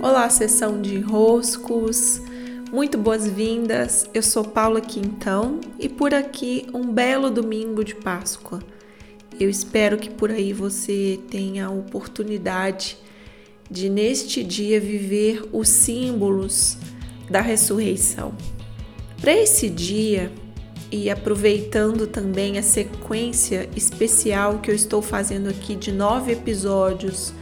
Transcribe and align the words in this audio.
Olá, 0.00 0.28
sessão 0.28 0.80
de 0.82 0.98
roscos. 1.00 2.20
Muito 2.70 2.98
boas-vindas. 2.98 4.08
Eu 4.12 4.22
sou 4.22 4.44
Paula 4.44 4.80
Quintão 4.80 5.60
e 5.78 5.88
por 5.88 6.12
aqui 6.12 6.66
um 6.74 6.92
belo 6.92 7.30
domingo 7.30 7.84
de 7.84 7.94
Páscoa. 7.94 8.60
Eu 9.38 9.48
espero 9.48 9.96
que 9.96 10.10
por 10.10 10.30
aí 10.30 10.52
você 10.52 11.18
tenha 11.30 11.66
a 11.66 11.70
oportunidade 11.70 12.98
de 13.70 13.88
neste 13.88 14.44
dia 14.44 14.80
viver 14.80 15.48
os 15.52 15.68
símbolos 15.68 16.76
da 17.30 17.40
ressurreição. 17.40 18.34
Para 19.20 19.32
esse 19.32 19.70
dia, 19.70 20.30
e 20.92 21.10
aproveitando 21.10 22.06
também 22.06 22.56
a 22.56 22.62
sequência 22.62 23.68
especial 23.74 24.60
que 24.60 24.70
eu 24.70 24.74
estou 24.74 25.02
fazendo 25.02 25.48
aqui 25.48 25.74
de 25.74 25.90
nove 25.90 26.30
episódios 26.30 27.34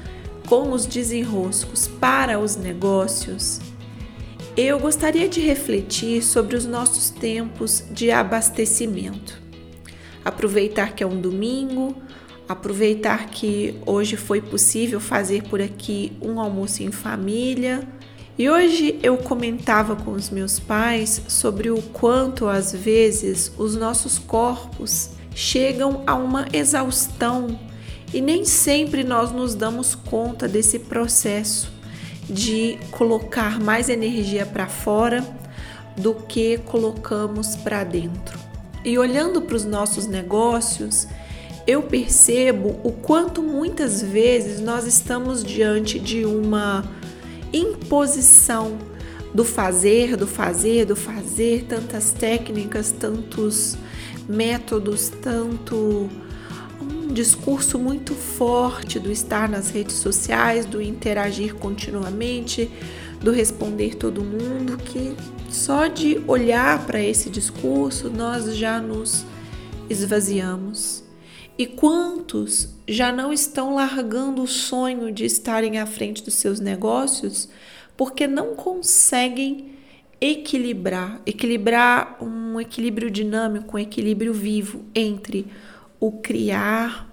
com 0.49 0.73
os 0.73 0.87
desenroscos 0.87 1.89
para 1.89 2.39
os 2.39 2.57
negócios, 2.57 3.61
eu 4.57 4.79
gostaria 4.79 5.29
de 5.29 5.41
refletir 5.41 6.23
sobre 6.23 6.57
os 6.57 6.67
nossos 6.67 7.09
tempos 7.09 7.85
de 7.91 8.11
abastecimento. 8.11 9.41
Aproveitar 10.25 10.95
que 10.95 11.03
é 11.03 11.07
um 11.07 11.21
domingo, 11.21 11.97
aproveitar 12.47 13.31
que 13.31 13.75
hoje 13.87 14.17
foi 14.17 14.43
possível 14.43 15.01
fazer 15.01 15.45
por 15.45 15.61
aqui 15.61 16.13
um 16.21 16.39
almoço 16.39 16.83
em 16.83 16.93
família. 16.93 17.89
E 18.39 18.49
hoje 18.51 18.99
eu 19.03 19.17
comentava 19.17 19.97
com 19.97 20.13
os 20.13 20.29
meus 20.29 20.61
pais 20.61 21.23
sobre 21.29 21.71
o 21.71 21.81
quanto 21.81 22.47
às 22.47 22.73
vezes 22.73 23.53
os 23.57 23.75
nossos 23.75 24.19
corpos 24.19 25.11
chegam 25.35 26.03
a 26.07 26.15
uma 26.15 26.47
exaustão 26.53 27.59
e 28.13 28.21
nem 28.21 28.45
sempre 28.45 29.03
nós 29.03 29.33
nos 29.33 29.55
damos 29.55 29.95
conta 29.95 30.47
desse 30.47 30.79
processo 30.79 31.73
de 32.29 32.79
colocar 32.91 33.61
mais 33.61 33.89
energia 33.89 34.47
para 34.47 34.67
fora 34.67 35.25
do 35.97 36.15
que 36.15 36.59
colocamos 36.59 37.57
para 37.57 37.85
dentro. 37.85 38.39
E 38.85 38.99
olhando 38.99 39.43
para 39.43 39.57
os 39.57 39.65
nossos 39.65 40.07
negócios, 40.07 41.07
eu 41.67 41.83
percebo 41.83 42.81
o 42.83 42.93
quanto 42.93 43.43
muitas 43.43 44.03
vezes 44.03 44.61
nós 44.61 44.87
estamos 44.87 45.45
diante 45.45 45.99
de 45.99 46.25
uma 46.25 46.85
imposição 47.53 48.79
do 49.33 49.45
fazer, 49.45 50.17
do 50.17 50.27
fazer, 50.27 50.85
do 50.85 50.97
fazer, 50.97 51.65
tantas 51.65 52.13
técnicas, 52.13 52.91
tantos 52.91 53.77
métodos, 54.29 55.09
tanto 55.09 56.09
discurso 57.13 57.79
muito 57.79 58.15
forte 58.15 58.99
do 58.99 59.11
estar 59.11 59.49
nas 59.49 59.71
redes 59.71 59.97
sociais, 59.97 60.67
do 60.67 60.81
interagir 60.81 61.55
continuamente, 61.55 62.71
do 63.21 63.31
responder 63.31 63.95
todo 63.97 64.25
mundo, 64.25 64.77
que 64.79 65.15
só 65.51 65.87
de 65.87 66.23
olhar 66.27 66.87
para 66.87 67.01
esse 67.01 67.31
discurso 67.31 68.11
nós 68.11 68.57
já 68.57 68.81
nos 68.81 69.25
esvaziamos. 69.89 71.05
E 71.57 71.67
quantos 71.67 72.71
já 72.89 73.13
não 73.13 73.33
estão 73.33 73.75
largando 73.75 74.43
o 74.43 74.49
sonho 74.49 75.13
de 75.13 75.25
estarem 75.25 75.79
à 75.79 75.87
frente 75.87 76.23
dos 76.25 76.35
seus 76.35 76.59
negócios 76.59 77.49
porque 77.97 78.27
não 78.27 78.55
conseguem 78.57 79.73
equilibrar, 80.21 81.21
equilibrar 81.27 82.17
um 82.23 82.61
equilíbrio 82.61 83.11
dinâmico, 83.11 83.77
um 83.77 83.81
equilíbrio 83.81 84.33
vivo 84.33 84.85
entre 84.95 85.47
o 86.03 86.11
criar 86.11 87.09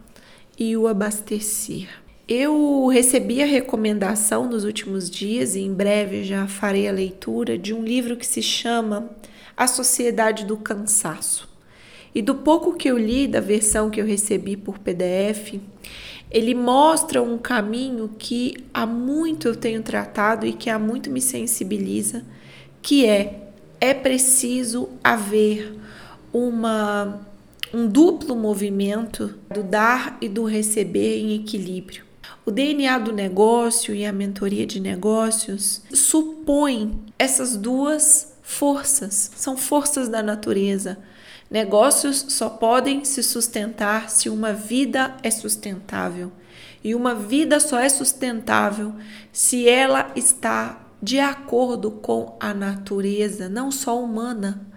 e 0.58 0.76
o 0.76 0.88
abastecer. 0.88 1.88
Eu 2.28 2.88
recebi 2.88 3.40
a 3.40 3.45
recomendação 3.45 4.50
nos 4.50 4.64
últimos 4.64 5.12
dias 5.12 5.54
e 5.54 5.59
em 5.59 5.72
breve 5.72 6.23
já 6.23 6.48
farei 6.48 6.88
a 6.88 6.92
leitura 6.92 7.56
de 7.56 7.72
um 7.72 7.84
livro 7.84 8.17
que 8.17 8.26
se 8.26 8.42
chama 8.42 9.08
A 9.56 9.67
Sociedade 9.67 10.44
do 10.44 10.58
Cansaço. 10.58 11.48
E 12.16 12.22
do 12.23 12.34
pouco 12.34 12.73
que 12.73 12.89
eu 12.89 12.98
li 12.98 13.27
da 13.27 13.39
versão 13.39 13.92
que 13.92 14.02
eu 14.02 14.08
recebi 14.08 14.58
por 14.58 14.80
PDF, 14.80 15.60
ele 16.32 16.56
mostra 16.56 17.21
um 17.21 17.38
caminho 17.38 18.10
que 18.17 18.56
há 18.73 18.88
muito 18.88 19.48
eu 19.48 19.56
tenho 19.56 19.83
tratado 19.83 20.48
e 20.48 20.54
que 20.54 20.67
há 20.67 20.80
muito 20.80 21.11
me 21.11 21.21
sensibiliza, 21.21 22.26
que 22.82 23.06
é 23.06 23.52
é 23.80 23.94
preciso 23.94 24.89
haver 25.04 25.76
uma 26.33 27.30
um 27.74 27.88
duplo 27.88 28.36
movimento 28.36 29.36
do 29.54 29.64
dar 29.64 30.18
e 30.22 30.28
do 30.28 30.44
receber 30.44 31.20
em 31.20 31.36
equilíbrio. 31.36 32.04
O 32.46 32.52
DNA 32.52 32.98
do 32.98 33.12
negócio 33.12 33.94
e 33.94 34.06
a 34.06 34.14
mentoria 34.14 34.66
de 34.66 34.80
negócios 34.80 35.84
supõem 35.94 37.00
essas 37.18 37.56
duas 37.56 38.34
forças, 38.42 39.32
são 39.36 39.56
forças 39.56 40.10
da 40.10 40.24
natureza. 40.24 40.98
Negócios 41.50 42.26
só 42.30 42.50
podem 42.50 43.06
se 43.06 43.22
sustentar 43.22 44.10
se 44.10 44.30
uma 44.30 44.54
vida 44.54 45.16
é 45.22 45.30
sustentável. 45.30 46.32
E 46.84 46.96
uma 46.96 47.14
vida 47.14 47.60
só 47.60 47.80
é 47.80 47.90
sustentável 47.90 48.94
se 49.32 49.68
ela 49.68 50.12
está 50.16 50.88
de 51.02 51.20
acordo 51.20 51.92
com 51.92 52.36
a 52.40 52.54
natureza, 52.54 53.48
não 53.50 53.72
só 53.72 54.02
humana, 54.02 54.68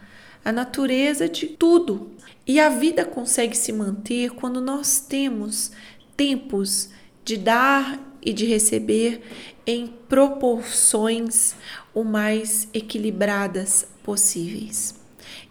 a 0.45 0.53
natureza 0.53 1.29
de 1.29 1.47
tudo. 1.47 2.11
E 2.47 2.59
a 2.59 2.69
vida 2.69 3.05
consegue 3.05 3.57
se 3.57 3.73
manter 3.73 4.31
quando 4.31 4.61
nós 4.61 4.99
temos 5.01 5.71
tempos 6.17 6.91
de 7.25 7.37
dar 7.37 8.01
e 8.21 8.33
de 8.33 8.47
receber 8.47 9.23
em 9.67 9.87
proporções 10.09 11.55
o 11.95 12.03
mais 12.03 12.69
equilibradas 12.75 13.87
possíveis. 14.03 15.01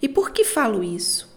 E 0.01 0.09
por 0.09 0.31
que 0.31 0.43
falo 0.43 0.83
isso? 0.83 1.29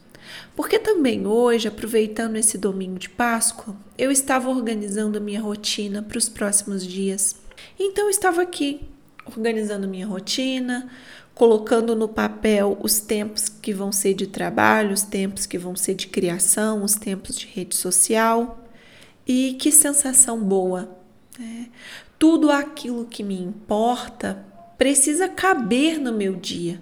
Porque 0.57 0.79
também 0.79 1.27
hoje, 1.27 1.69
aproveitando 1.69 2.37
esse 2.37 2.57
domingo 2.57 2.99
de 2.99 3.09
Páscoa, 3.09 3.77
eu 3.99 4.11
estava 4.11 4.49
organizando 4.49 5.19
a 5.19 5.21
minha 5.21 5.41
rotina 5.41 6.03
para 6.03 6.19
os 6.19 6.29
próximos 6.29 6.87
dias. 6.87 7.37
Então 7.79 8.05
eu 8.05 8.11
estava 8.11 8.43
aqui 8.43 8.83
organizando 9.27 9.89
minha 9.89 10.07
rotina, 10.07 10.91
colocando 11.35 11.97
no 11.97 12.09
papel 12.09 12.79
os 12.81 13.01
tempos 13.01 13.49
que 13.49 13.73
vão 13.73 13.91
ser 13.91 14.15
de 14.15 14.27
trabalho, 14.27 14.93
os 14.93 15.03
tempos 15.03 15.47
que 15.47 15.59
vão 15.59 15.75
ser 15.75 15.95
de 15.95 16.07
criação, 16.07 16.85
os 16.85 16.95
tempos 16.95 17.37
de 17.37 17.47
rede 17.47 17.75
social. 17.75 18.61
E 19.27 19.55
que 19.55 19.73
sensação 19.73 20.41
boa! 20.41 20.97
Né? 21.39 21.69
Tudo 22.19 22.51
aquilo 22.51 23.07
que 23.07 23.23
me 23.23 23.41
importa 23.41 24.45
precisa 24.79 25.29
caber 25.29 25.99
no 25.99 26.13
meu 26.13 26.37
dia. 26.37 26.81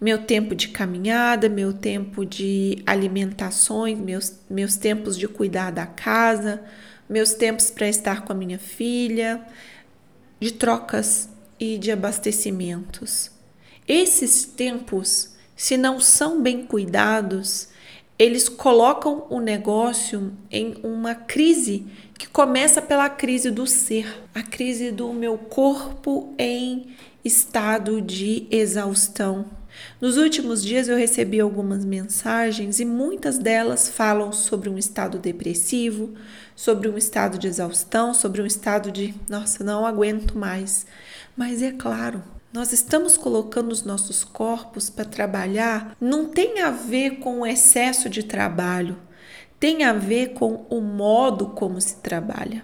Meu 0.00 0.24
tempo 0.24 0.54
de 0.54 0.68
caminhada, 0.68 1.48
meu 1.48 1.72
tempo 1.72 2.26
de 2.26 2.82
alimentações, 2.84 3.96
meus, 3.98 4.34
meus 4.50 4.76
tempos 4.76 5.16
de 5.16 5.28
cuidar 5.28 5.70
da 5.70 5.86
casa, 5.86 6.60
meus 7.08 7.34
tempos 7.34 7.70
para 7.70 7.88
estar 7.88 8.22
com 8.24 8.32
a 8.32 8.36
minha 8.36 8.58
filha, 8.58 9.40
de 10.40 10.52
trocas 10.52 11.28
e 11.58 11.78
de 11.78 11.92
abastecimentos. 11.92 13.30
Esses 13.86 14.44
tempos, 14.44 15.30
se 15.56 15.76
não 15.76 16.00
são 16.00 16.40
bem 16.40 16.64
cuidados, 16.64 17.68
eles 18.18 18.48
colocam 18.48 19.26
o 19.28 19.40
negócio 19.40 20.32
em 20.50 20.76
uma 20.84 21.14
crise 21.14 21.86
que 22.16 22.28
começa 22.28 22.80
pela 22.80 23.10
crise 23.10 23.50
do 23.50 23.66
ser, 23.66 24.22
a 24.32 24.42
crise 24.42 24.92
do 24.92 25.12
meu 25.12 25.36
corpo 25.36 26.32
em 26.38 26.94
estado 27.24 28.00
de 28.00 28.46
exaustão. 28.50 29.46
Nos 30.00 30.16
últimos 30.16 30.62
dias 30.62 30.86
eu 30.86 30.96
recebi 30.96 31.40
algumas 31.40 31.84
mensagens 31.84 32.78
e 32.78 32.84
muitas 32.84 33.38
delas 33.38 33.88
falam 33.88 34.30
sobre 34.32 34.68
um 34.68 34.78
estado 34.78 35.18
depressivo, 35.18 36.14
sobre 36.54 36.88
um 36.88 36.96
estado 36.96 37.38
de 37.38 37.48
exaustão, 37.48 38.14
sobre 38.14 38.42
um 38.42 38.46
estado 38.46 38.92
de, 38.92 39.14
nossa, 39.28 39.64
não 39.64 39.84
aguento 39.84 40.38
mais. 40.38 40.86
Mas 41.36 41.62
é 41.62 41.72
claro, 41.72 42.22
nós 42.52 42.70
estamos 42.72 43.16
colocando 43.16 43.72
os 43.72 43.82
nossos 43.82 44.22
corpos 44.22 44.90
para 44.90 45.06
trabalhar, 45.06 45.96
não 45.98 46.26
tem 46.26 46.60
a 46.60 46.70
ver 46.70 47.18
com 47.18 47.40
o 47.40 47.46
excesso 47.46 48.10
de 48.10 48.22
trabalho, 48.22 48.98
tem 49.58 49.84
a 49.84 49.92
ver 49.92 50.34
com 50.34 50.66
o 50.68 50.80
modo 50.80 51.46
como 51.46 51.80
se 51.80 51.96
trabalha. 51.96 52.62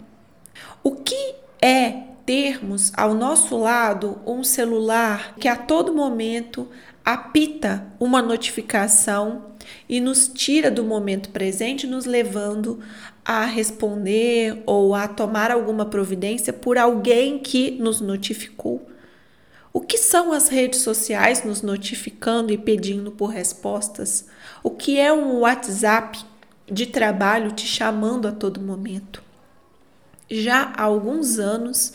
O 0.83 0.97
que 0.97 1.35
é 1.63 2.03
termos 2.27 2.93
ao 2.95 3.15
nosso 3.15 3.57
lado 3.57 4.21
um 4.27 4.45
celular 4.45 5.35
que 5.41 5.49
a 5.49 5.57
todo 5.57 5.95
momento 5.95 6.69
apita 7.03 7.87
uma 7.99 8.21
notificação 8.21 9.47
e 9.89 9.99
nos 9.99 10.29
tira 10.29 10.71
do 10.71 10.85
momento 10.85 11.31
presente, 11.31 11.87
nos 11.87 12.05
levando 12.05 12.81
a 13.25 13.47
responder 13.47 14.63
ou 14.67 14.95
a 14.95 15.09
tomar 15.09 15.51
alguma 15.51 15.87
providência 15.87 16.53
por 16.53 16.77
alguém 16.77 17.39
que 17.39 17.71
nos 17.71 18.03
notificou? 18.03 18.87
O 19.79 19.81
que 19.81 19.97
são 19.97 20.33
as 20.33 20.49
redes 20.49 20.81
sociais 20.81 21.45
nos 21.45 21.63
notificando 21.63 22.53
e 22.53 22.59
pedindo 22.59 23.13
por 23.13 23.29
respostas? 23.29 24.27
O 24.61 24.73
que 24.73 24.99
é 24.99 25.13
um 25.13 25.39
WhatsApp 25.39 26.19
de 26.67 26.87
trabalho 26.87 27.53
te 27.53 27.65
chamando 27.65 28.27
a 28.27 28.33
todo 28.33 28.61
momento? 28.61 29.23
Já 30.29 30.73
há 30.75 30.83
alguns 30.83 31.39
anos 31.39 31.93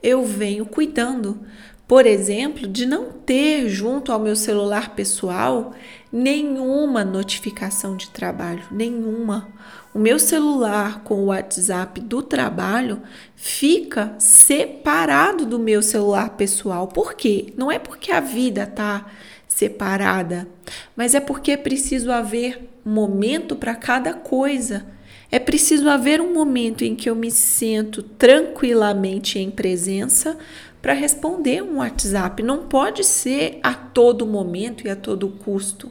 eu 0.00 0.24
venho 0.24 0.64
cuidando. 0.64 1.44
Por 1.86 2.06
exemplo, 2.06 2.66
de 2.66 2.86
não 2.86 3.12
ter 3.12 3.68
junto 3.68 4.10
ao 4.10 4.18
meu 4.18 4.34
celular 4.34 4.94
pessoal 4.94 5.74
nenhuma 6.10 7.04
notificação 7.04 7.96
de 7.96 8.08
trabalho, 8.08 8.62
nenhuma. 8.70 9.48
O 9.92 9.98
meu 9.98 10.18
celular 10.18 11.04
com 11.04 11.16
o 11.16 11.26
WhatsApp 11.26 12.00
do 12.00 12.22
trabalho 12.22 13.02
fica 13.36 14.14
separado 14.18 15.44
do 15.44 15.58
meu 15.58 15.82
celular 15.82 16.30
pessoal. 16.30 16.88
Por 16.88 17.14
quê? 17.14 17.52
Não 17.56 17.70
é 17.70 17.78
porque 17.78 18.10
a 18.10 18.20
vida 18.20 18.66
tá 18.66 19.06
separada, 19.46 20.48
mas 20.96 21.14
é 21.14 21.20
porque 21.20 21.52
é 21.52 21.56
preciso 21.56 22.10
haver 22.10 22.68
momento 22.84 23.54
para 23.54 23.74
cada 23.74 24.14
coisa. 24.14 24.86
É 25.30 25.38
preciso 25.38 25.88
haver 25.88 26.20
um 26.20 26.32
momento 26.32 26.84
em 26.84 26.94
que 26.94 27.08
eu 27.08 27.14
me 27.14 27.30
sinto 27.30 28.02
tranquilamente 28.02 29.38
em 29.38 29.50
presença 29.50 30.38
para 30.80 30.92
responder 30.92 31.62
um 31.62 31.78
WhatsApp. 31.78 32.42
Não 32.42 32.66
pode 32.66 33.04
ser 33.04 33.58
a 33.62 33.74
todo 33.74 34.26
momento 34.26 34.86
e 34.86 34.90
a 34.90 34.96
todo 34.96 35.28
custo. 35.28 35.90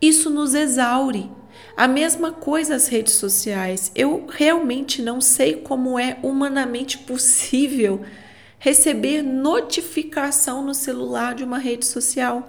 Isso 0.00 0.30
nos 0.30 0.54
exaure. 0.54 1.30
A 1.76 1.86
mesma 1.88 2.32
coisa 2.32 2.74
as 2.74 2.88
redes 2.88 3.14
sociais. 3.14 3.92
Eu 3.94 4.26
realmente 4.28 5.02
não 5.02 5.20
sei 5.20 5.56
como 5.56 5.98
é 5.98 6.18
humanamente 6.22 6.98
possível 6.98 8.02
receber 8.58 9.22
notificação 9.22 10.64
no 10.64 10.74
celular 10.74 11.34
de 11.34 11.44
uma 11.44 11.58
rede 11.58 11.84
social. 11.84 12.48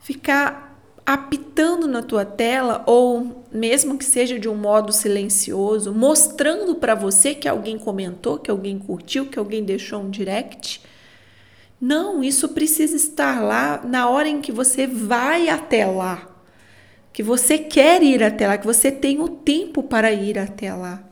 Ficar 0.00 0.65
apitando 1.06 1.86
na 1.86 2.02
tua 2.02 2.24
tela 2.24 2.82
ou 2.84 3.44
mesmo 3.52 3.96
que 3.96 4.04
seja 4.04 4.40
de 4.40 4.48
um 4.48 4.56
modo 4.56 4.92
silencioso, 4.92 5.94
mostrando 5.94 6.74
para 6.74 6.96
você 6.96 7.32
que 7.32 7.48
alguém 7.48 7.78
comentou, 7.78 8.40
que 8.40 8.50
alguém 8.50 8.76
curtiu, 8.76 9.26
que 9.26 9.38
alguém 9.38 9.62
deixou 9.62 10.02
um 10.02 10.10
direct. 10.10 10.82
Não, 11.80 12.24
isso 12.24 12.48
precisa 12.48 12.96
estar 12.96 13.40
lá 13.40 13.80
na 13.84 14.08
hora 14.08 14.28
em 14.28 14.40
que 14.40 14.50
você 14.50 14.84
vai 14.84 15.48
até 15.48 15.86
lá, 15.86 16.26
que 17.12 17.22
você 17.22 17.56
quer 17.56 18.02
ir 18.02 18.24
até 18.24 18.48
lá, 18.48 18.58
que 18.58 18.66
você 18.66 18.90
tem 18.90 19.20
o 19.20 19.28
tempo 19.28 19.84
para 19.84 20.10
ir 20.10 20.36
até 20.36 20.74
lá. 20.74 21.04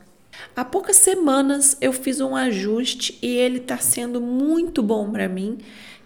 Há 0.53 0.65
poucas 0.65 0.97
semanas 0.97 1.77
eu 1.79 1.93
fiz 1.93 2.19
um 2.19 2.35
ajuste 2.35 3.17
e 3.21 3.27
ele 3.27 3.59
está 3.59 3.77
sendo 3.77 4.19
muito 4.19 4.83
bom 4.83 5.09
para 5.09 5.29
mim, 5.29 5.59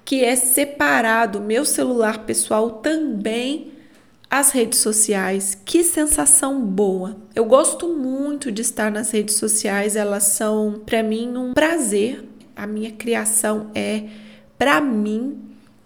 que 0.05 0.23
é 0.23 0.35
separar 0.35 1.25
do 1.25 1.41
meu 1.41 1.65
celular 1.65 2.19
pessoal 2.25 2.69
também 2.69 3.78
as 4.29 4.51
redes 4.51 4.79
sociais, 4.79 5.57
que 5.65 5.83
sensação 5.83 6.61
boa. 6.61 7.17
Eu 7.33 7.45
gosto 7.45 7.89
muito 7.89 8.51
de 8.51 8.61
estar 8.61 8.91
nas 8.91 9.09
redes 9.09 9.35
sociais, 9.35 9.95
elas 9.95 10.23
são 10.23 10.81
para 10.85 11.01
mim 11.01 11.35
um 11.35 11.53
prazer. 11.53 12.25
A 12.55 12.67
minha 12.67 12.91
criação 12.91 13.71
é 13.73 14.03
para 14.57 14.79
mim, 14.81 15.39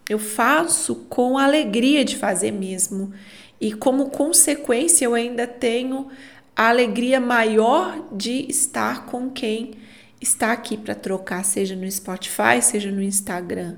eu 0.10 0.19
faço 0.19 0.95
com 1.07 1.38
alegria 1.38 2.04
de 2.04 2.18
fazer 2.18 2.51
mesmo. 2.51 3.13
E 3.62 3.72
como 3.72 4.10
consequência, 4.10 5.06
eu 5.06 5.13
ainda 5.13 5.48
tenho 5.48 6.07
a 6.56 6.68
alegria 6.68 7.22
maior 7.22 8.07
de 8.12 8.46
estar 8.50 9.06
com 9.06 9.30
quem 9.30 9.75
está 10.19 10.51
aqui 10.51 10.75
para 10.75 10.96
trocar, 10.96 11.46
seja 11.46 11.75
no 11.75 11.89
Spotify, 11.89 12.62
seja 12.62 12.92
no 12.92 13.01
Instagram. 13.01 13.78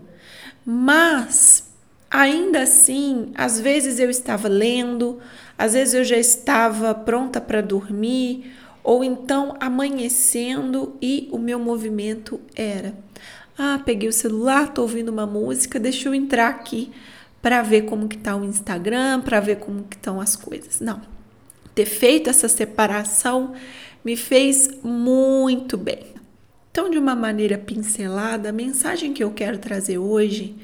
Mas 0.65 1.64
Ainda 2.09 2.61
assim, 2.61 3.31
às 3.35 3.59
vezes 3.59 3.99
eu 3.99 4.09
estava 4.09 4.47
lendo, 4.47 5.19
às 5.57 5.73
vezes 5.73 5.93
eu 5.93 6.03
já 6.03 6.17
estava 6.17 6.93
pronta 6.93 7.41
para 7.41 7.61
dormir, 7.61 8.53
ou 8.83 9.03
então 9.03 9.55
amanhecendo 9.59 10.95
e 11.01 11.27
o 11.31 11.37
meu 11.37 11.59
movimento 11.59 12.39
era: 12.55 12.93
ah, 13.57 13.79
peguei 13.83 14.07
o 14.07 14.13
celular, 14.13 14.73
tô 14.73 14.83
ouvindo 14.83 15.09
uma 15.09 15.25
música, 15.25 15.79
deixa 15.79 16.07
eu 16.07 16.13
entrar 16.13 16.49
aqui 16.49 16.91
para 17.41 17.61
ver 17.61 17.83
como 17.83 18.07
que 18.07 18.17
tá 18.17 18.35
o 18.35 18.43
Instagram, 18.43 19.21
para 19.21 19.39
ver 19.39 19.57
como 19.57 19.83
que 19.83 19.95
estão 19.95 20.19
as 20.19 20.35
coisas. 20.35 20.79
Não. 20.79 21.01
Ter 21.73 21.85
feito 21.85 22.29
essa 22.29 22.47
separação 22.47 23.53
me 24.03 24.15
fez 24.15 24.69
muito 24.83 25.77
bem. 25.77 26.15
Então, 26.71 26.89
de 26.89 26.97
uma 26.97 27.15
maneira 27.15 27.57
pincelada, 27.57 28.49
a 28.49 28.51
mensagem 28.51 29.13
que 29.13 29.23
eu 29.23 29.31
quero 29.31 29.57
trazer 29.57 29.97
hoje 29.97 30.55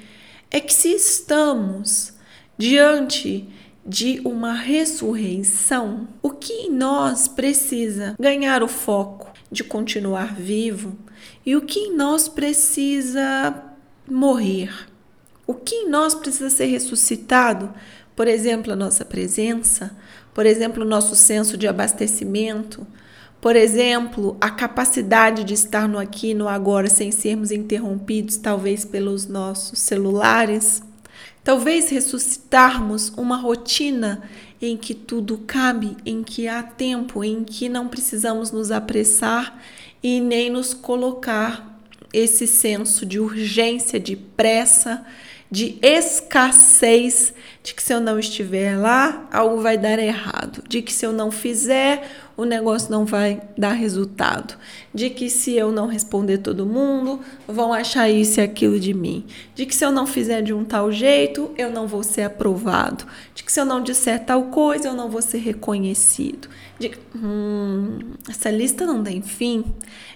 é 0.51 0.59
que 0.59 0.73
se 0.73 0.89
estamos 0.89 2.13
diante 2.57 3.47
de 3.85 4.21
uma 4.23 4.53
ressurreição, 4.53 6.09
o 6.21 6.29
que 6.29 6.53
em 6.53 6.71
nós 6.71 7.27
precisa 7.27 8.15
ganhar 8.19 8.61
o 8.61 8.67
foco 8.67 9.31
de 9.49 9.63
continuar 9.63 10.35
vivo 10.35 10.95
e 11.45 11.55
o 11.55 11.61
que 11.61 11.79
em 11.79 11.95
nós 11.95 12.27
precisa 12.27 13.63
morrer? 14.07 14.87
O 15.47 15.53
que 15.53 15.75
em 15.75 15.89
nós 15.89 16.13
precisa 16.13 16.49
ser 16.49 16.65
ressuscitado? 16.65 17.73
Por 18.15 18.27
exemplo, 18.27 18.73
a 18.73 18.75
nossa 18.75 19.03
presença, 19.03 19.97
por 20.33 20.45
exemplo, 20.45 20.83
o 20.83 20.87
nosso 20.87 21.15
senso 21.15 21.57
de 21.57 21.67
abastecimento, 21.67 22.85
por 23.41 23.55
exemplo, 23.55 24.37
a 24.39 24.51
capacidade 24.51 25.43
de 25.43 25.55
estar 25.55 25.89
no 25.89 25.97
aqui 25.97 26.35
no 26.35 26.47
agora 26.47 26.87
sem 26.87 27.11
sermos 27.11 27.51
interrompidos, 27.51 28.37
talvez 28.37 28.85
pelos 28.85 29.25
nossos 29.25 29.79
celulares. 29.79 30.83
Talvez 31.43 31.89
ressuscitarmos 31.89 33.09
uma 33.17 33.35
rotina 33.35 34.21
em 34.61 34.77
que 34.77 34.93
tudo 34.93 35.39
cabe, 35.39 35.97
em 36.05 36.21
que 36.21 36.47
há 36.47 36.61
tempo, 36.61 37.23
em 37.23 37.43
que 37.43 37.67
não 37.67 37.87
precisamos 37.87 38.51
nos 38.51 38.69
apressar 38.69 39.59
e 40.03 40.21
nem 40.21 40.51
nos 40.51 40.75
colocar 40.75 41.81
esse 42.13 42.45
senso 42.45 43.07
de 43.07 43.19
urgência, 43.19 43.99
de 43.99 44.15
pressa, 44.15 45.03
de 45.51 45.77
escassez, 45.81 47.33
de 47.61 47.75
que 47.75 47.83
se 47.83 47.93
eu 47.93 47.99
não 47.99 48.17
estiver 48.17 48.77
lá, 48.77 49.27
algo 49.29 49.61
vai 49.61 49.77
dar 49.77 49.99
errado, 49.99 50.63
de 50.65 50.81
que 50.81 50.93
se 50.93 51.05
eu 51.05 51.11
não 51.11 51.29
fizer, 51.29 52.09
o 52.37 52.45
negócio 52.45 52.89
não 52.89 53.05
vai 53.05 53.41
dar 53.57 53.73
resultado, 53.73 54.55
de 54.93 55.09
que 55.09 55.29
se 55.29 55.53
eu 55.53 55.69
não 55.69 55.87
responder 55.87 56.37
todo 56.37 56.65
mundo, 56.65 57.19
vão 57.45 57.73
achar 57.73 58.09
isso 58.09 58.39
e 58.39 58.43
aquilo 58.43 58.79
de 58.79 58.93
mim, 58.93 59.25
de 59.53 59.65
que 59.65 59.75
se 59.75 59.83
eu 59.83 59.91
não 59.91 60.07
fizer 60.07 60.41
de 60.41 60.53
um 60.53 60.63
tal 60.63 60.89
jeito, 60.89 61.51
eu 61.57 61.69
não 61.69 61.85
vou 61.85 62.01
ser 62.01 62.21
aprovado, 62.21 63.05
de 63.35 63.43
que 63.43 63.51
se 63.51 63.59
eu 63.59 63.65
não 63.65 63.83
disser 63.83 64.23
tal 64.23 64.43
coisa, 64.43 64.87
eu 64.87 64.93
não 64.93 65.09
vou 65.09 65.21
ser 65.21 65.39
reconhecido. 65.39 66.47
De, 66.79 66.93
hum, 67.13 67.99
essa 68.27 68.49
lista 68.49 68.85
não 68.85 69.03
tem 69.03 69.21
fim. 69.21 69.65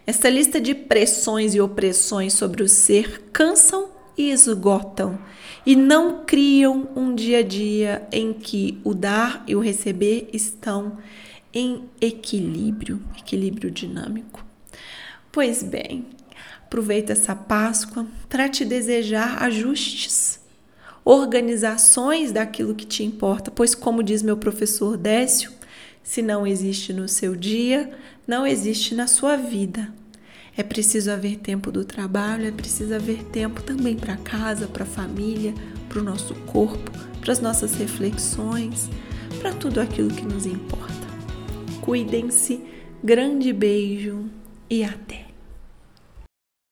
Essa 0.07 0.29
lista 0.29 0.61
de 0.61 0.73
pressões 0.73 1.53
e 1.53 1.61
opressões 1.61 2.33
sobre 2.33 2.63
o 2.63 2.69
ser 2.69 3.21
cansam 3.33 3.94
e 4.17 4.31
esgotam 4.31 5.17
e 5.65 5.75
não 5.75 6.23
criam 6.25 6.87
um 6.95 7.13
dia 7.13 7.39
a 7.39 7.43
dia 7.43 8.07
em 8.11 8.33
que 8.33 8.79
o 8.83 8.93
dar 8.93 9.43
e 9.47 9.55
o 9.55 9.59
receber 9.59 10.29
estão 10.31 10.97
em 11.53 11.83
equilíbrio, 12.01 13.01
equilíbrio 13.17 13.71
dinâmico. 13.71 14.45
Pois 15.31 15.63
bem, 15.63 16.05
aproveita 16.63 17.13
essa 17.13 17.35
Páscoa 17.35 18.05
para 18.29 18.49
te 18.49 18.63
desejar 18.65 19.41
ajustes, 19.43 20.39
organizações 21.03 22.31
daquilo 22.31 22.75
que 22.75 22.85
te 22.85 23.03
importa, 23.03 23.51
pois 23.51 23.75
como 23.75 24.03
diz 24.03 24.21
meu 24.21 24.37
professor 24.37 24.97
Décio, 24.97 25.51
se 26.03 26.21
não 26.21 26.45
existe 26.45 26.93
no 26.93 27.07
seu 27.07 27.35
dia, 27.35 27.91
não 28.27 28.45
existe 28.45 28.93
na 28.93 29.07
sua 29.07 29.35
vida. 29.35 29.91
É 30.57 30.63
preciso 30.63 31.11
haver 31.11 31.37
tempo 31.37 31.69
do 31.69 31.83
trabalho, 31.83 32.47
é 32.47 32.51
preciso 32.51 32.95
haver 32.95 33.23
tempo 33.25 33.61
também 33.61 33.95
para 33.95 34.15
casa, 34.15 34.67
para 34.67 34.83
a 34.83 34.87
família, 34.87 35.53
para 35.89 35.99
o 35.99 36.03
nosso 36.03 36.33
corpo, 36.45 36.91
para 37.19 37.33
as 37.33 37.41
nossas 37.41 37.75
reflexões, 37.75 38.89
para 39.39 39.53
tudo 39.53 39.81
aquilo 39.81 40.09
que 40.09 40.23
nos 40.23 40.45
importa. 40.45 40.85
Cuidem-se, 41.81 42.61
grande 43.03 43.51
beijo 43.51 44.25
e 44.69 44.83
até! 44.83 45.24